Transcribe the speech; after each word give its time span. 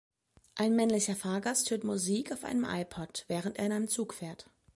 Ein 0.55 0.75
männlicher 0.75 1.15
Fahrgast 1.15 1.69
hört 1.69 1.83
Musik 1.83 2.31
auf 2.31 2.43
einem 2.43 2.65
iPod, 2.67 3.23
während 3.27 3.59
er 3.59 3.67
in 3.67 3.71
einem 3.71 3.87
Zug 3.87 4.15
fährt. 4.15 4.49